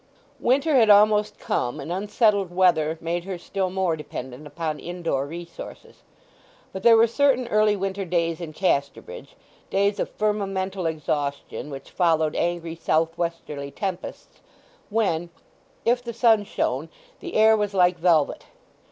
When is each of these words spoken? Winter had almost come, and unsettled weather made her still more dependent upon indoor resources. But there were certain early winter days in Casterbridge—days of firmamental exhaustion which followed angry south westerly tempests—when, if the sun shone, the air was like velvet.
Winter 0.39 0.73
had 0.75 0.89
almost 0.89 1.37
come, 1.37 1.79
and 1.79 1.91
unsettled 1.91 2.49
weather 2.49 2.97
made 3.01 3.23
her 3.25 3.37
still 3.37 3.69
more 3.69 3.95
dependent 3.95 4.47
upon 4.47 4.79
indoor 4.79 5.27
resources. 5.27 6.01
But 6.73 6.81
there 6.81 6.97
were 6.97 7.05
certain 7.05 7.47
early 7.49 7.75
winter 7.75 8.03
days 8.03 8.41
in 8.41 8.51
Casterbridge—days 8.51 9.99
of 9.99 10.09
firmamental 10.17 10.87
exhaustion 10.89 11.69
which 11.69 11.91
followed 11.91 12.35
angry 12.35 12.73
south 12.73 13.15
westerly 13.15 13.69
tempests—when, 13.69 15.29
if 15.85 16.03
the 16.03 16.13
sun 16.13 16.45
shone, 16.45 16.89
the 17.19 17.35
air 17.35 17.55
was 17.55 17.75
like 17.75 17.99
velvet. 17.99 18.45